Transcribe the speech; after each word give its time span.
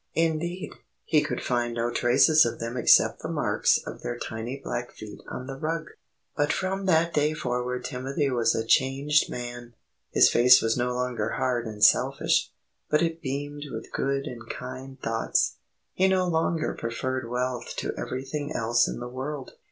Indeed, 0.15 0.73
he 1.05 1.21
could 1.21 1.43
find 1.43 1.75
no 1.75 1.91
traces 1.91 2.43
of 2.43 2.59
them 2.59 2.75
except 2.75 3.19
the 3.21 3.29
marks 3.29 3.77
of 3.85 4.01
their 4.01 4.17
tiny 4.17 4.59
black 4.59 4.91
feet 4.93 5.21
on 5.29 5.45
the 5.45 5.55
rug. 5.59 5.91
But 6.35 6.51
from 6.51 6.87
that 6.87 7.13
day 7.13 7.35
forward 7.35 7.85
Timothy 7.85 8.27
was 8.31 8.55
a 8.55 8.65
changed 8.65 9.29
man. 9.29 9.75
His 10.09 10.27
face 10.27 10.59
was 10.59 10.75
no 10.75 10.91
longer 10.95 11.33
hard 11.33 11.67
and 11.67 11.83
selfish, 11.83 12.49
but 12.89 13.03
it 13.03 13.21
beamed 13.21 13.65
with 13.71 13.91
good 13.91 14.25
and 14.25 14.49
kind 14.49 14.99
thoughts. 14.99 15.57
He 15.93 16.07
no 16.07 16.27
longer 16.27 16.73
preferred 16.73 17.29
wealth 17.29 17.75
to 17.75 17.93
everything 17.95 18.51
else 18.53 18.87
in 18.87 18.99
the 19.01 19.07
world. 19.07 19.51